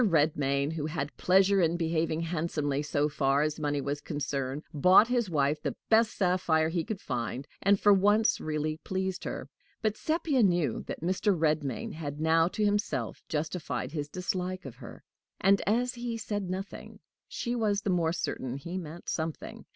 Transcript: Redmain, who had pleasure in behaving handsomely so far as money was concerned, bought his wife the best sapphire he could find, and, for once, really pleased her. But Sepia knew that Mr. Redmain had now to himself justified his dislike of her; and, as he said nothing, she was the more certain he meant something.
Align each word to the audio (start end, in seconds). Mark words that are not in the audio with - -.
Redmain, 0.03 0.71
who 0.73 0.87
had 0.87 1.15
pleasure 1.15 1.61
in 1.61 1.77
behaving 1.77 2.21
handsomely 2.21 2.81
so 2.81 3.07
far 3.07 3.43
as 3.43 3.59
money 3.59 3.79
was 3.81 4.01
concerned, 4.01 4.63
bought 4.73 5.09
his 5.09 5.29
wife 5.29 5.61
the 5.61 5.75
best 5.89 6.17
sapphire 6.17 6.69
he 6.69 6.83
could 6.83 6.99
find, 6.99 7.47
and, 7.61 7.79
for 7.79 7.93
once, 7.93 8.41
really 8.41 8.77
pleased 8.77 9.25
her. 9.25 9.47
But 9.83 9.95
Sepia 9.95 10.41
knew 10.41 10.81
that 10.87 11.01
Mr. 11.01 11.37
Redmain 11.37 11.91
had 11.93 12.19
now 12.19 12.47
to 12.47 12.65
himself 12.65 13.21
justified 13.29 13.91
his 13.91 14.09
dislike 14.09 14.65
of 14.65 14.77
her; 14.77 15.03
and, 15.39 15.61
as 15.67 15.93
he 15.93 16.17
said 16.17 16.49
nothing, 16.49 16.99
she 17.27 17.53
was 17.53 17.83
the 17.83 17.91
more 17.91 18.11
certain 18.11 18.55
he 18.57 18.79
meant 18.79 19.07
something. 19.07 19.65